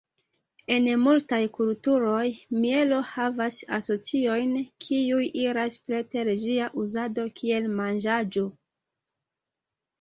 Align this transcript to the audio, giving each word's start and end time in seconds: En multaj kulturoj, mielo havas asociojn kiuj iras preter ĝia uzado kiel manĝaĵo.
En 0.75 0.85
multaj 1.01 1.39
kulturoj, 1.57 2.23
mielo 2.63 3.03
havas 3.11 3.59
asociojn 3.79 4.57
kiuj 4.87 5.29
iras 5.45 5.79
preter 5.91 6.35
ĝia 6.47 6.73
uzado 6.87 7.31
kiel 7.43 7.73
manĝaĵo. 7.79 8.51